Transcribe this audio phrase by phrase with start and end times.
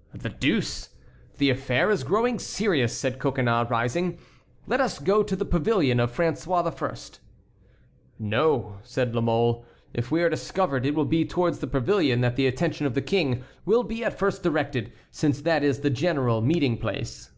[0.14, 0.90] '""The deuce!
[1.38, 4.18] the affair is growing serious," said Coconnas, rising.
[4.66, 6.62] "Let us go to the pavilion of François
[7.16, 7.18] I."
[8.18, 9.64] "No," said La Mole;
[9.94, 13.00] "if we are discovered it will be towards the pavilion that the attention of the
[13.00, 17.30] King will be at first directed, since that is the general meeting place."